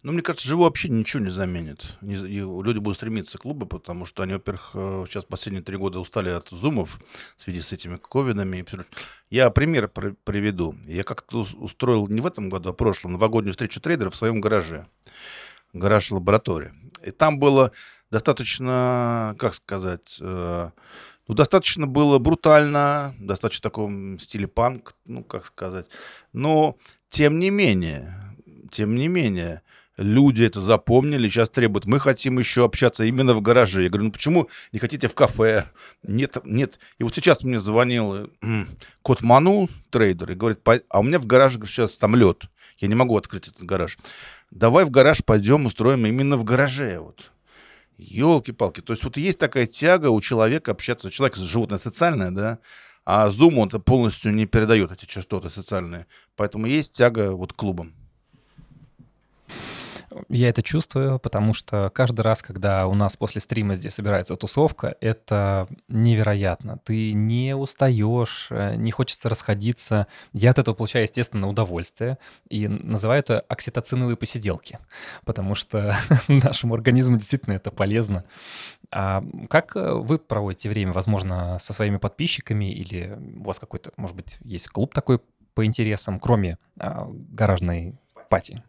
[0.07, 1.85] Ну, мне кажется, живо вообще ничего не заменит.
[2.01, 5.99] И люди будут стремиться к клубу, потому что они, во-первых, э, сейчас последние три года
[5.99, 7.01] устали от зумов
[7.37, 8.65] в связи с этими ковидами.
[9.31, 10.77] Я пример приведу.
[10.85, 14.41] Я как-то устроил не в этом году, а в прошлом новогоднюю встречу трейдеров в своем
[14.41, 14.87] гараже.
[15.73, 16.73] Гараж лаборатория.
[17.03, 17.73] И там было
[18.09, 20.71] достаточно, как сказать, э,
[21.27, 25.87] ну, достаточно было брутально, достаточно в таком стиле панк, ну, как сказать.
[26.33, 26.77] Но,
[27.09, 28.37] тем не менее,
[28.71, 29.63] тем не менее,
[29.97, 33.85] люди это запомнили, сейчас требуют, мы хотим еще общаться именно в гараже.
[33.85, 35.67] Я говорю, ну почему не хотите в кафе?
[36.03, 36.79] Нет, нет.
[36.99, 38.31] И вот сейчас мне звонил
[39.03, 42.45] кот Ману, трейдер, и говорит, а у меня в гараже сейчас там лед.
[42.79, 43.99] Я не могу открыть этот гараж.
[44.51, 46.99] Давай в гараж пойдем, устроим именно в гараже.
[47.01, 47.31] Вот.
[47.97, 48.81] Елки-палки.
[48.83, 51.11] То есть вот есть такая тяга у человека общаться.
[51.11, 52.59] Человек животное социальное, да,
[53.05, 56.07] а Zoom он полностью не передает эти частоты социальные.
[56.37, 57.95] Поэтому есть тяга вот к клубам.
[60.29, 64.97] Я это чувствую, потому что каждый раз, когда у нас после стрима здесь собирается тусовка,
[65.01, 66.79] это невероятно.
[66.85, 70.07] Ты не устаешь, э, не хочется расходиться.
[70.33, 72.19] Я от этого получаю, естественно, удовольствие.
[72.49, 74.79] И называю это окситоциновые посиделки,
[75.25, 75.95] потому что
[76.29, 78.25] нашему организму действительно это полезно.
[78.91, 84.17] А как э, вы проводите время, возможно, со своими подписчиками или у вас какой-то, может
[84.17, 85.21] быть, есть клуб такой
[85.55, 87.95] по интересам, кроме а, гаражной
[88.29, 88.63] пати?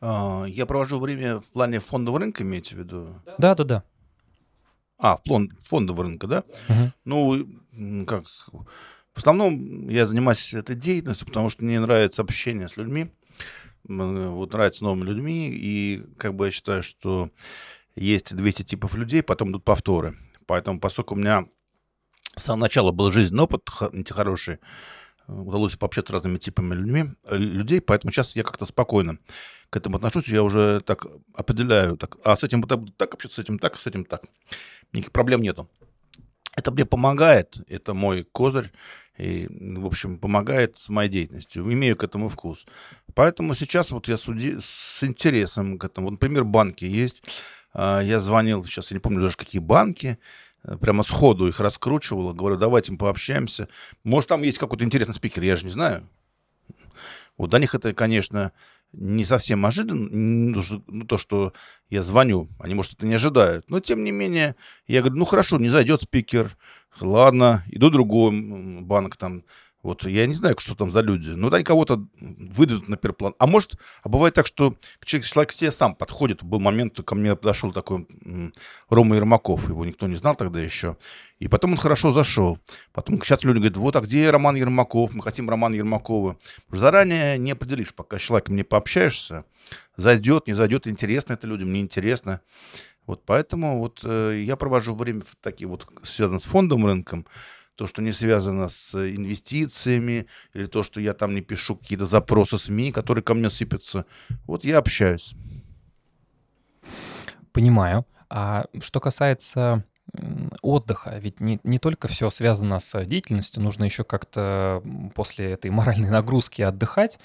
[0.00, 3.22] А, я провожу время в плане фондового рынка, имеете в виду?
[3.38, 3.84] Да, да, да.
[4.98, 6.44] А, в план фондового рынка, да?
[6.68, 6.92] Угу.
[7.04, 8.24] Ну, как
[9.20, 13.10] основном я занимаюсь этой деятельностью, потому что мне нравится общение с людьми,
[13.84, 17.30] вот нравится новыми людьми, и как бы я считаю, что
[17.94, 20.16] есть 200 типов людей, потом идут повторы.
[20.46, 21.46] Поэтому, поскольку у меня
[22.34, 23.68] с самого начала был жизненный опыт
[24.10, 24.58] хороший,
[25.26, 29.18] удалось пообщаться с разными типами людьми, э, людей, поэтому сейчас я как-то спокойно
[29.70, 33.44] к этому отношусь, я уже так определяю, так, а с этим так, так общаться, с
[33.44, 34.22] этим так, с этим так.
[34.92, 35.68] Никаких проблем нету.
[36.56, 38.72] Это мне помогает, это мой козырь,
[39.16, 41.70] и, в общем, помогает с моей деятельностью.
[41.72, 42.66] Имею к этому вкус.
[43.14, 44.56] Поэтому сейчас вот я суди...
[44.58, 46.06] с интересом к этому.
[46.06, 47.22] Вот, например, банки есть.
[47.72, 50.18] А, я звонил, сейчас я не помню даже какие банки,
[50.64, 53.68] э, прямо сходу их раскручивал, говорю, давайте мы пообщаемся.
[54.04, 56.08] Может, там есть какой-то интересный спикер, я же не знаю.
[57.36, 58.52] Вот для них это, конечно,
[58.92, 61.52] не совсем ожиданно, ну, то, что
[61.88, 63.70] я звоню, они, может, это не ожидают.
[63.70, 66.56] Но, тем не менее, я говорю, ну, хорошо, не зайдет спикер,
[67.00, 69.44] ладно, иду в другой банк, там,
[69.82, 71.30] вот я не знаю, что там за люди.
[71.30, 73.34] но они кого-то выдадут на первый план.
[73.38, 76.42] А может, а бывает так, что человек к тебе сам подходит.
[76.42, 78.06] Был момент, ко мне подошел такой
[78.90, 79.68] Рома Ермаков.
[79.68, 80.96] Его никто не знал тогда еще.
[81.38, 82.58] И потом он хорошо зашел.
[82.92, 85.14] Потом сейчас люди говорят, вот, а где Роман Ермаков?
[85.14, 86.36] Мы хотим Романа Ермакова.
[86.70, 89.44] Заранее не определишь, пока с человеком не пообщаешься.
[89.96, 92.42] Зайдет, не зайдет, интересно это людям, не интересно.
[93.06, 97.26] Вот поэтому вот э, я провожу время такие вот связано с фондовым рынком
[97.80, 102.58] то, что не связано с инвестициями, или то, что я там не пишу какие-то запросы
[102.58, 104.04] СМИ, которые ко мне сыпятся.
[104.46, 105.34] Вот я общаюсь.
[107.52, 108.04] Понимаю.
[108.28, 109.82] А что касается
[110.60, 114.82] отдыха, ведь не, не только все связано с деятельностью, нужно еще как-то
[115.14, 117.18] после этой моральной нагрузки отдыхать.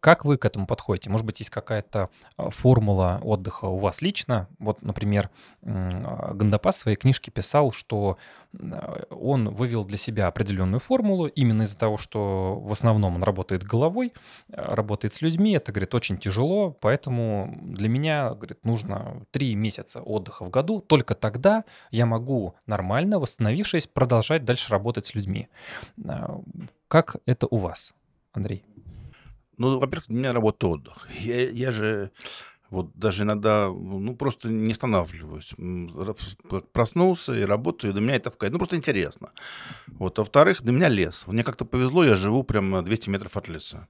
[0.00, 1.10] Как вы к этому подходите?
[1.10, 4.48] Может быть, есть какая-то а, формула отдыха у вас лично?
[4.60, 5.28] Вот, например,
[5.62, 8.16] а, Гандапас в своей книжке писал, что
[8.56, 13.64] а, он вывел для себя определенную формулу именно из-за того, что в основном он работает
[13.64, 14.12] головой,
[14.48, 15.52] работает с людьми.
[15.52, 20.80] Это, говорит, очень тяжело, поэтому для меня, говорит, нужно три месяца отдыха в году.
[20.80, 25.48] Только тогда я могу нормально, восстановившись, продолжать дальше работать с людьми.
[26.86, 27.94] Как это у вас,
[28.32, 28.67] Андрей?
[29.58, 31.08] Ну, во-первых, для меня работа отдых.
[31.20, 32.10] Я, я же
[32.70, 35.54] вот даже иногда, ну, просто не останавливаюсь.
[36.72, 38.52] Проснулся и работаю, и для меня это в кайф.
[38.52, 39.30] Ну, просто интересно.
[39.86, 40.18] Вот.
[40.18, 41.26] А во-вторых, для меня лес.
[41.26, 43.88] Мне как-то повезло, я живу прямо 200 метров от леса.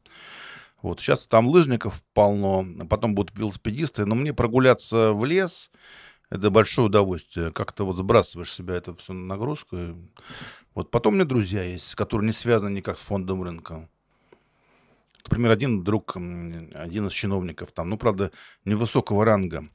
[0.80, 1.00] Вот.
[1.00, 5.70] Сейчас там лыжников полно, потом будут велосипедисты, но мне прогуляться в лес—
[6.30, 7.50] это большое удовольствие.
[7.50, 9.76] Как-то вот сбрасываешь себя это все нагрузку.
[10.74, 13.88] Вот потом у меня друзья есть, которые не связаны никак с фондом рынка.
[15.24, 18.30] Например, один друг, один из чиновников, там, ну, правда,
[18.64, 19.68] невысокого ранга,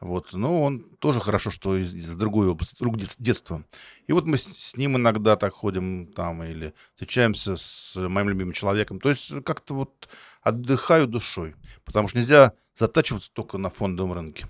[0.00, 3.64] вот, но он тоже хорошо, что из, из другой области, друг детства.
[4.06, 8.54] И вот мы с, с ним иногда так ходим там или встречаемся с моим любимым
[8.54, 8.98] человеком.
[8.98, 10.08] То есть как-то вот
[10.40, 14.46] отдыхаю душой, потому что нельзя затачиваться только на фондовом рынке.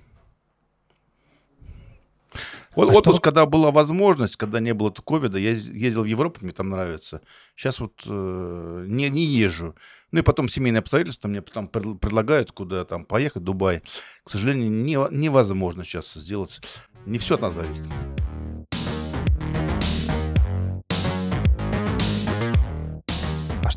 [2.80, 3.22] Вот а отпуск, что...
[3.22, 7.20] когда была возможность, когда не было ковида, я ездил в Европу, мне там нравится.
[7.56, 9.74] Сейчас вот э, не, не езжу.
[10.12, 13.82] Ну и потом семейные обстоятельства мне там предлагают куда там поехать, Дубай.
[14.24, 16.60] К сожалению, не, невозможно сейчас сделать.
[17.06, 17.86] Не все от нас зависит.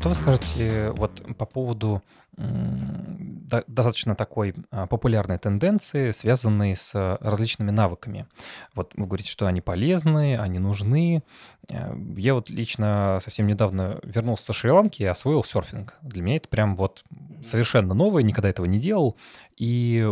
[0.04, 2.02] Что вы скажете вот по поводу
[2.36, 8.26] достаточно такой а, популярной тенденции, связанной с а, различными навыками.
[8.74, 11.22] Вот вы говорите, что они полезны, они нужны.
[11.70, 15.94] Э, я вот лично совсем недавно вернулся со Шри-Ланки и освоил серфинг.
[16.02, 17.04] Для меня это прям вот
[17.40, 19.16] совершенно новое, никогда этого не делал.
[19.56, 20.06] И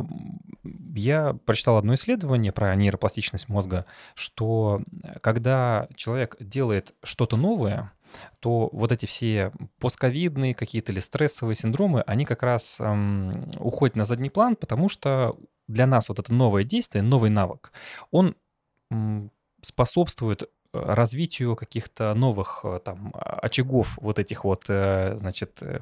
[0.95, 7.93] я прочитал одно исследование про нейропластичность мозга, что э, когда человек делает что-то новое,
[8.41, 14.05] то вот эти все постковидные какие-то или стрессовые синдромы, они как раз эм, уходят на
[14.05, 15.37] задний план, потому что
[15.69, 17.73] для нас вот это новое действие, новый навык,
[18.11, 18.37] он
[19.63, 25.81] способствует развитию каких-то новых э, там очагов вот этих вот, э, значит, э,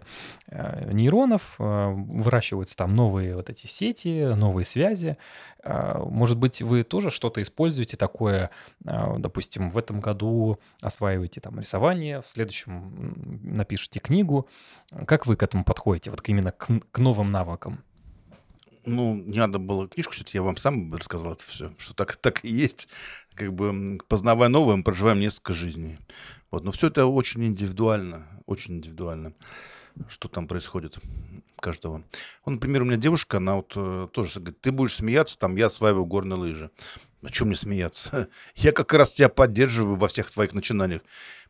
[0.93, 5.17] нейронов, выращиваются там новые вот эти сети, новые связи.
[5.65, 8.51] Может быть, вы тоже что-то используете такое,
[8.81, 14.49] допустим, в этом году осваиваете там рисование, в следующем напишите книгу.
[15.07, 17.85] Как вы к этому подходите, вот именно к, к новым навыкам?
[18.85, 22.45] Ну, не надо было книжку читать, я вам сам рассказал это все, что так, так
[22.45, 22.89] и есть.
[23.35, 25.99] Как бы познавая новое, мы проживаем несколько жизней.
[26.51, 26.65] Вот.
[26.65, 29.35] Но все это очень индивидуально, очень индивидуально,
[30.09, 30.99] что там происходит
[31.61, 32.03] каждого.
[32.45, 35.67] Вот, например, у меня девушка, она вот э, тоже говорит, ты будешь смеяться, там, я
[35.67, 36.71] осваиваю горные лыжи.
[37.23, 38.29] О чем мне смеяться?
[38.57, 41.03] Я как раз тебя поддерживаю во всех твоих начинаниях,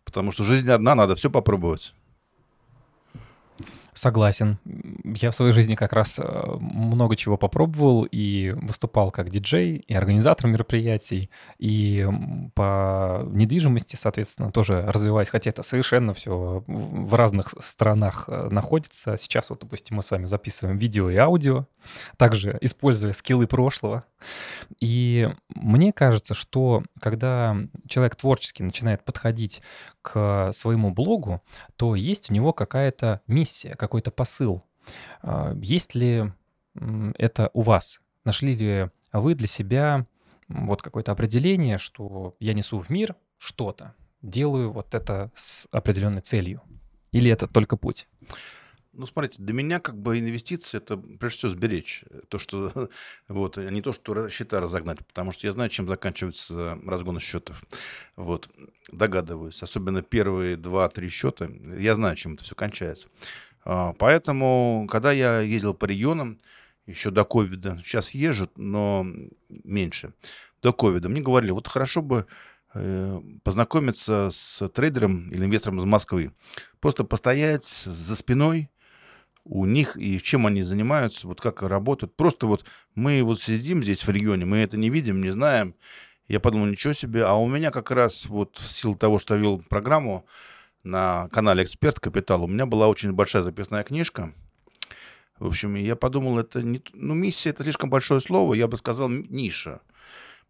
[0.04, 1.94] потому что жизнь одна, надо все попробовать.
[3.92, 4.58] Согласен.
[5.04, 6.22] Я в своей жизни как раз э,
[6.58, 12.06] много чего попробовал и выступал как диджей, и организатор мероприятий, и
[12.54, 19.16] по недвижимости, соответственно, тоже развиваюсь, хотя это совершенно все в разных странах э, находится.
[19.18, 21.66] Сейчас вот, допустим, мы с вами записываем видео и аудио,
[22.16, 24.02] также используя скиллы прошлого.
[24.80, 27.56] И мне кажется, что когда
[27.88, 29.62] человек творчески начинает подходить
[30.02, 31.42] к своему блогу,
[31.76, 34.62] то есть у него какая-то миссия, какой-то посыл.
[35.22, 36.32] А, есть ли
[36.74, 38.00] это у вас?
[38.24, 40.06] Нашли ли вы для себя
[40.48, 46.62] вот какое-то определение, что я несу в мир что-то, делаю вот это с определенной целью?
[47.12, 48.08] Или это только путь?
[49.00, 52.04] Ну, смотрите, для меня как бы инвестиции это прежде всего сберечь.
[52.28, 52.90] То, что
[53.28, 57.64] вот, а не то, что счета разогнать, потому что я знаю, чем заканчивается разгон счетов.
[58.16, 58.50] Вот,
[58.92, 59.62] догадываюсь.
[59.62, 63.08] Особенно первые два-три счета, я знаю, чем это все кончается.
[63.64, 66.38] А, поэтому, когда я ездил по регионам,
[66.84, 69.06] еще до ковида, сейчас езжу, но
[69.48, 70.12] меньше,
[70.60, 72.26] до ковида, мне говорили, вот хорошо бы
[72.74, 76.34] э, познакомиться с трейдером или инвестором из Москвы.
[76.80, 78.68] Просто постоять за спиной,
[79.50, 82.14] у них и чем они занимаются, вот как работают.
[82.14, 85.74] Просто вот мы вот сидим здесь в регионе, мы это не видим, не знаем.
[86.28, 87.24] Я подумал, ничего себе.
[87.24, 90.24] А у меня как раз вот в силу того, что я вел программу
[90.84, 94.32] на канале «Эксперт Капитал», у меня была очень большая записная книжка.
[95.40, 96.80] В общем, я подумал, это не...
[96.92, 99.80] Ну, миссия— это слишком большое слово, я бы сказал, ниша.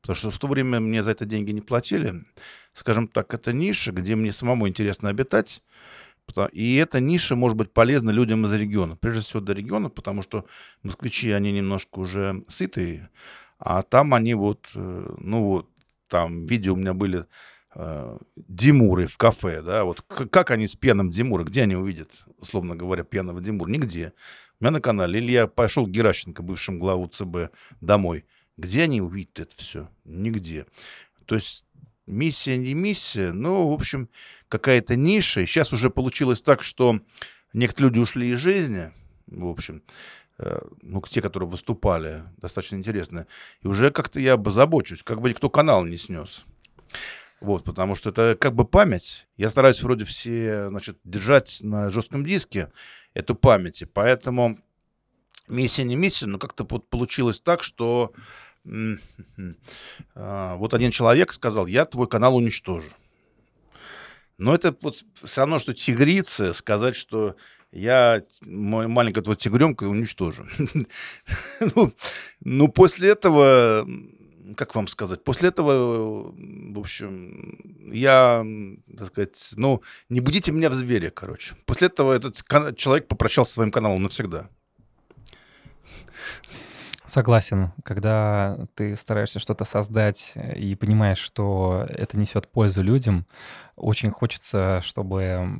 [0.03, 2.25] Потому что в то время мне за это деньги не платили.
[2.75, 5.63] Скажем так, это ниша, где мне самому интересно обитать.
[6.53, 8.97] И эта ниша может быть полезна людям из региона.
[8.97, 10.45] Прежде всего до региона, потому что
[10.83, 13.11] москвичи, они немножко уже сытые,
[13.59, 15.69] а там они вот, э, ну вот,
[16.09, 17.27] там видео у меня были
[17.75, 22.77] э, Димуры в кафе, да, вот как они с пьяным Димура, где они увидят, условно
[22.77, 23.71] говоря, пьяного Димура?
[23.71, 24.13] Нигде.
[24.61, 25.19] У меня на канале.
[25.19, 28.27] Или я пошел к Геращенко, бывшему главу ЦБ, домой.
[28.59, 29.89] Где они увидят это все?
[30.05, 30.67] Нигде.
[31.25, 31.65] То есть
[32.11, 34.09] миссия не миссия, но, в общем,
[34.49, 35.47] какая-то ниша.
[35.47, 37.01] Сейчас уже получилось так, что
[37.53, 38.93] некоторые люди ушли из жизни,
[39.27, 39.83] в общем,
[40.39, 43.27] э, ну, те, которые выступали, достаточно интересно.
[43.63, 46.45] И уже как-то я забочусь, как бы никто канал не снес.
[47.41, 49.27] Вот, потому что это как бы память.
[49.37, 52.71] Я стараюсь вроде все, значит, держать на жестком диске
[53.15, 53.81] эту память.
[53.81, 54.59] И поэтому
[55.49, 58.13] миссия не миссия, но как-то вот получилось так, что
[58.65, 62.91] вот один человек сказал, я твой канал уничтожу.
[64.39, 67.37] Но это вот все равно, что тигрица сказать, что
[67.73, 70.45] я маленькая твой тигренка уничтожу.
[71.77, 71.93] ну,
[72.41, 73.87] ну, после этого,
[74.57, 78.45] как вам сказать, после этого, в общем, я,
[78.97, 81.55] так сказать, ну, не будите меня в звере, короче.
[81.67, 82.43] После этого этот
[82.77, 84.49] человек попрощался со своим каналом навсегда.
[87.11, 87.73] Согласен.
[87.83, 93.27] Когда ты стараешься что-то создать э, и понимаешь, что это несет пользу людям,
[93.75, 95.51] очень хочется, чтобы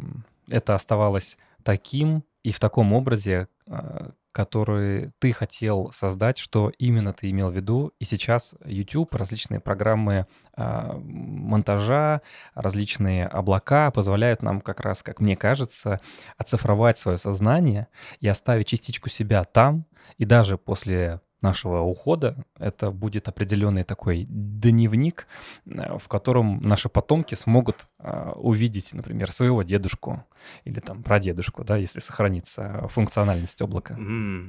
[0.49, 7.29] это оставалось таким и в таком образе, а, который ты хотел создать, что именно ты
[7.31, 7.93] имел в виду.
[7.99, 12.23] И сейчас YouTube, различные программы э, монтажа,
[12.55, 16.01] различные облака позволяют нам как раз, как мне кажется,
[16.39, 17.89] оцифровать свое сознание
[18.21, 19.85] и оставить частичку себя там.
[20.17, 22.45] И даже после нашего ухода.
[22.59, 25.27] Это будет определенный такой дневник,
[25.67, 30.25] э, в котором наши потомки смогут э, увидеть, например, своего дедушку
[30.65, 33.97] или там прадедушку, да, если сохранится функциональность облака.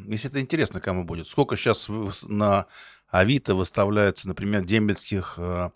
[0.08, 1.27] Если это интересно, кому будет.
[1.27, 1.88] Сколько сейчас
[2.23, 2.65] на
[3.10, 5.69] Авито выставляется, например, дембельских э,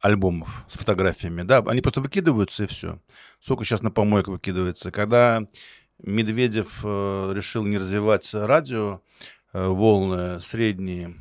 [0.00, 3.00] альбомов с фотографиями, да, они просто выкидываются и все.
[3.40, 4.90] Сколько сейчас на помойку выкидывается.
[4.90, 5.42] Когда
[5.98, 9.00] Медведев решил не развивать радио,
[9.52, 11.14] волны средние,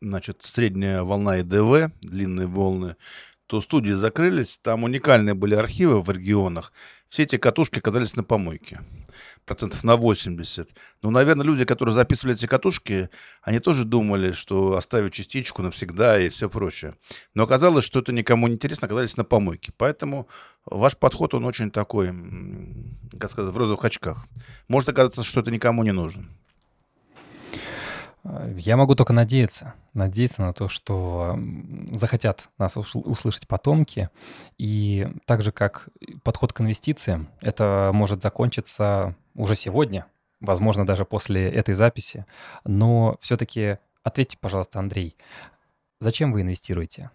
[0.00, 2.96] значит, средняя волна ИДВ, длинные волны,
[3.46, 6.72] то студии закрылись, там уникальные были архивы в регионах,
[7.08, 8.82] все эти катушки оказались на помойке,
[9.46, 10.74] процентов на 80.
[11.00, 13.08] Ну, наверное, люди, которые записывали эти катушки,
[13.40, 16.96] они тоже думали, что оставят частичку навсегда и все прочее.
[17.32, 19.72] Но оказалось, что это никому не интересно, оказались на помойке.
[19.78, 20.28] Поэтому
[20.66, 22.12] ваш подход, он очень такой,
[23.18, 24.26] как сказать, в розовых очках.
[24.68, 26.28] Может оказаться, что это никому не нужно.
[28.56, 31.38] Я могу только надеяться, надеяться на то, что
[31.92, 34.10] захотят нас услышать потомки.
[34.58, 35.88] И так же, как
[36.22, 40.06] подход к инвестициям, это может закончиться уже сегодня,
[40.40, 42.26] возможно, даже после этой записи.
[42.64, 45.18] Но все-таки Ответьте, пожалуйста, Андрей,
[46.00, 47.10] зачем вы инвестируете?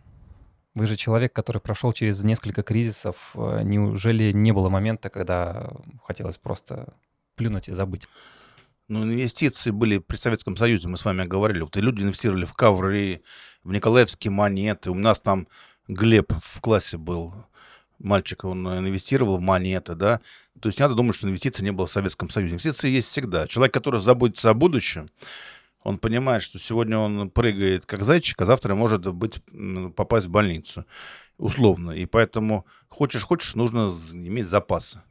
[0.76, 3.32] Вы же человек, который прошел через несколько кризисов.
[3.34, 5.72] Э, неужели не было момента, когда
[6.04, 6.94] хотелось просто
[7.36, 8.08] плюнуть и забыть?
[8.90, 11.62] Ну, инвестиции были при Советском Союзе, мы с вами говорили.
[11.62, 13.22] Вот и люди инвестировали в ковры,
[13.64, 14.92] в Николаевские монеты.
[14.92, 15.48] У нас там
[15.88, 17.34] Глеб в классе был,
[18.00, 20.20] мальчик, он инвестировал в монеты, да.
[20.60, 22.52] То есть не надо думать, что инвестиций не было в Советском Союзе.
[22.54, 23.48] Инвестиции есть всегда.
[23.48, 25.08] Человек, который заботится о будущем,
[25.82, 29.42] он понимает, что сегодня он прыгает как зайчик, а завтра может быть
[29.96, 30.86] попасть в больницу,
[31.38, 31.92] условно.
[31.92, 35.02] И поэтому хочешь-хочешь, нужно иметь запасы.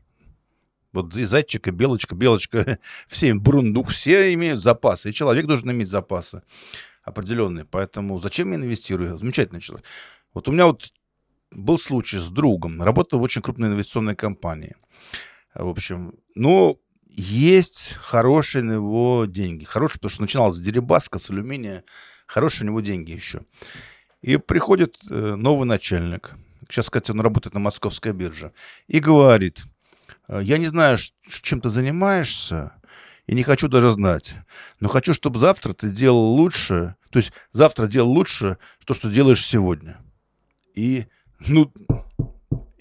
[0.93, 2.79] Вот и зайчик, и белочка, белочка,
[3.09, 5.11] все, бурундук, все имеют запасы.
[5.11, 6.43] И человек должен иметь запасы
[7.03, 7.65] определенные.
[7.65, 9.17] Поэтому зачем я инвестирую?
[9.17, 9.87] Замечательный человек.
[10.35, 10.91] Вот у меня вот
[11.51, 12.83] был случай с другом.
[12.83, 14.77] Работал в очень крупной инвестиционной компании.
[15.55, 19.65] В общем, ну, есть хорошие на него деньги.
[19.65, 21.85] Хорошие, потому что начинал с Дерибаска, с алюминия.
[22.27, 23.43] Хорошие у него деньги еще.
[24.23, 26.35] И приходит э, новый начальник.
[26.69, 28.53] Сейчас, кстати, он работает на московской бирже.
[28.87, 29.72] И говорит, «Э,
[30.29, 30.99] я не знаю,
[31.29, 32.73] чем ты занимаешься,
[33.27, 34.35] и не хочу даже знать.
[34.81, 39.47] Но хочу, чтобы завтра ты делал лучше, то есть завтра делал лучше то, что делаешь
[39.47, 39.99] сегодня.
[40.75, 41.07] И,
[41.41, 41.73] ну,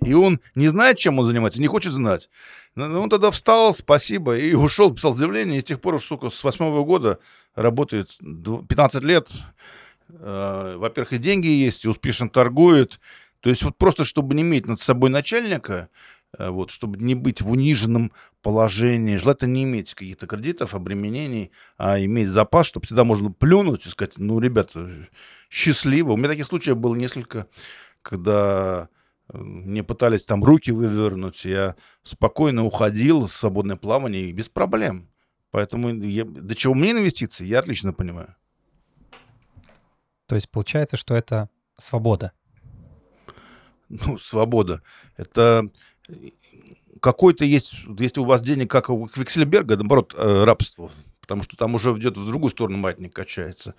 [0.04, 2.30] и он не знает, чем он занимается, не хочет знать.
[2.76, 6.44] Ну, он тогда встал, спасибо, и ушел, писал заявление, и с тех пор, сука, с
[6.44, 7.20] восьмого года
[7.54, 9.32] работает 15 лет.
[10.10, 13.00] Э, во-первых, и деньги есть, и успешно торгует.
[13.42, 15.88] То есть вот просто, чтобы не иметь над собой начальника, э,
[16.38, 18.12] вот, чтобы не быть в униженном
[18.42, 23.90] положении, желательно не иметь каких-то кредитов, обременений, а иметь запас, чтобы всегда можно плюнуть и
[23.90, 25.08] сказать, ну, ребята,
[25.50, 26.14] счастливо.
[26.14, 27.48] У меня таких случаев было несколько,
[28.02, 28.90] когда
[29.34, 35.10] мне пытались там руки вывернуть, я спокойно уходил в свободное плавание и без проблем.
[35.52, 38.36] Поэтому я, до чего мне инвестиции, я отлично понимаю.
[40.28, 42.32] То есть получается, что это свобода?
[43.90, 44.82] Ну, свобода.
[45.18, 45.70] Это
[47.00, 50.92] какой-то есть, если у вас денег, как у Квиксельберга, наоборот, э, рабство.
[51.20, 53.76] Потому что там уже идет в другую сторону маятник качается.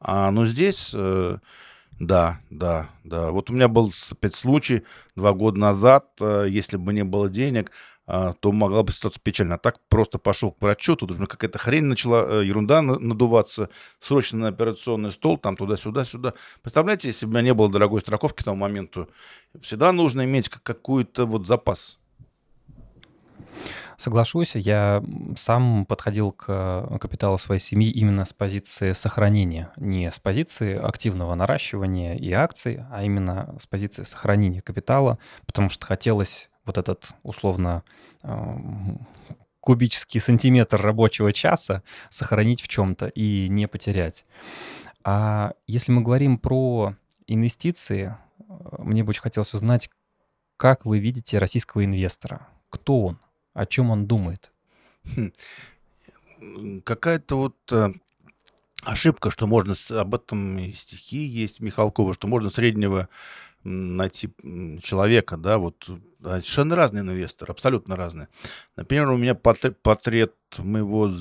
[0.00, 1.38] А, но здесь э,
[1.98, 3.30] да, да, да.
[3.30, 4.82] Вот у меня был опять случай
[5.14, 7.72] два года назад, э, если бы не было денег,
[8.06, 9.56] то могла бы ситуация печально.
[9.56, 13.68] А так просто пошел к врачу, тут уже какая-то хрень начала, э, ерунда надуваться,
[14.00, 16.34] срочно на операционный стол, там туда-сюда, сюда.
[16.62, 19.08] Представляете, если бы у меня не было дорогой страховки к тому моменту,
[19.60, 21.98] всегда нужно иметь какой-то вот запас.
[23.96, 25.02] Соглашусь, я
[25.36, 31.34] сам подходил к э, капиталу своей семьи именно с позиции сохранения, не с позиции активного
[31.34, 37.82] наращивания и акций, а именно с позиции сохранения капитала, потому что хотелось вот этот условно
[38.22, 39.06] эм,
[39.60, 44.26] кубический сантиметр рабочего часа сохранить в чем-то и не потерять.
[45.02, 46.94] А если мы говорим про
[47.26, 48.44] инвестиции, э,
[48.78, 49.90] мне бы очень хотелось узнать,
[50.56, 52.48] как вы видите российского инвестора?
[52.70, 53.18] Кто он?
[53.54, 54.52] О чем он думает?
[55.04, 55.32] Хм.
[56.84, 57.92] Какая-то вот э,
[58.82, 63.08] ошибка, что можно об этом и стихи есть Михалкова, что можно среднего
[63.66, 64.30] найти
[64.82, 65.88] человека, да, вот
[66.22, 68.28] совершенно разные инвесторы, абсолютно разные.
[68.76, 71.12] Например, у меня портрет, портрет моего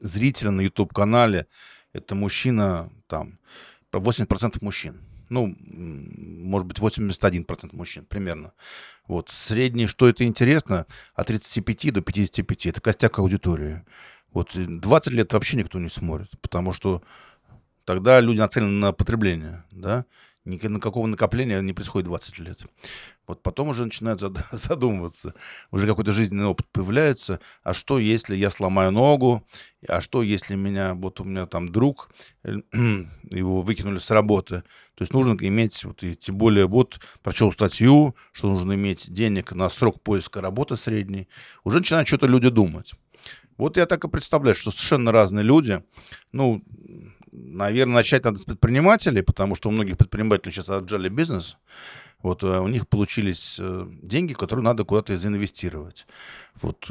[0.00, 1.46] зрителя на YouTube-канале,
[1.92, 3.38] это мужчина, там,
[3.92, 8.52] 80% мужчин ну, может быть, 81% мужчин примерно.
[9.06, 9.30] Вот.
[9.30, 12.66] Средний, что это интересно, от 35 до 55.
[12.66, 13.84] Это костяк аудитории.
[14.32, 17.02] Вот 20 лет вообще никто не смотрит, потому что
[17.84, 20.04] тогда люди нацелены на потребление, да,
[20.48, 22.62] никакого накопления не происходит 20 лет.
[23.26, 24.22] Вот потом уже начинают
[24.52, 25.34] задумываться,
[25.70, 29.46] уже какой-то жизненный опыт появляется, а что, если я сломаю ногу,
[29.86, 32.10] а что, если меня, вот у меня там друг,
[32.44, 32.56] э,
[33.30, 34.62] его выкинули с работы,
[34.94, 39.52] то есть нужно иметь, вот, и тем более, вот прочел статью, что нужно иметь денег
[39.52, 41.28] на срок поиска работы средний,
[41.64, 42.94] уже начинают что-то люди думать.
[43.58, 45.82] Вот я так и представляю, что совершенно разные люди,
[46.32, 46.62] ну,
[47.32, 51.56] наверное, начать надо с предпринимателей, потому что у многих предпринимателей сейчас отжали бизнес,
[52.20, 56.06] вот э, у них получились э, деньги, которые надо куда-то заинвестировать.
[56.60, 56.90] Вот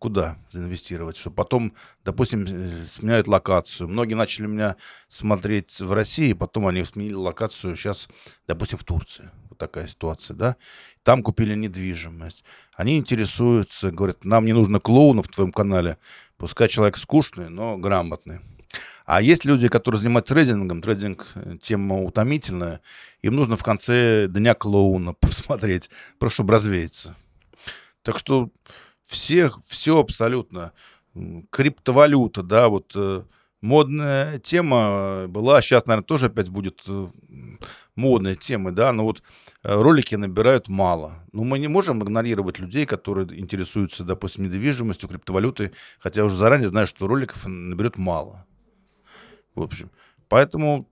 [0.00, 1.72] куда заинвестировать, чтобы потом,
[2.04, 3.88] допустим, э, сменяют локацию.
[3.88, 4.76] Многие начали меня
[5.08, 8.08] смотреть в России, потом они сменили локацию сейчас,
[8.48, 9.30] допустим, в Турции.
[9.50, 10.56] Вот такая ситуация, да.
[11.04, 12.42] Там купили недвижимость.
[12.74, 15.96] Они интересуются, говорят, нам не нужно клоунов в твоем канале.
[16.38, 18.40] Пускай человек скучный, но грамотный.
[19.12, 22.80] А есть люди, которые занимаются трейдингом, трейдинг э, тема утомительная,
[23.22, 25.90] им нужно в конце дня клоуна посмотреть,
[26.20, 27.16] просто чтобы развеяться.
[28.02, 28.50] Так что
[29.04, 30.70] всех, все абсолютно.
[31.50, 33.24] Криптовалюта, да, вот э,
[33.60, 37.08] модная тема была, сейчас, наверное, тоже опять будет э,
[37.96, 39.24] модной темой, да, но вот
[39.64, 41.16] э, ролики набирают мало.
[41.32, 46.86] Но мы не можем игнорировать людей, которые интересуются, допустим, недвижимостью, криптовалютой, хотя уже заранее знаю,
[46.86, 48.46] что роликов наберет мало.
[49.54, 49.90] В общем,
[50.28, 50.88] поэтому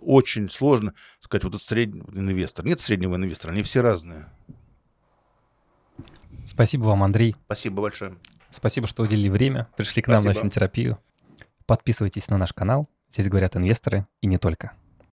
[0.00, 2.64] очень сложно сказать, вот этот средний инвестор.
[2.64, 4.28] Нет среднего инвестора, они все разные.
[6.46, 7.36] Спасибо вам, Андрей.
[7.46, 8.14] Спасибо большое.
[8.50, 10.40] Спасибо, что уделили время, пришли к нам Спасибо.
[10.40, 10.98] на финтерапию.
[11.66, 12.88] Подписывайтесь на наш канал.
[13.08, 14.72] Здесь говорят инвесторы и не только.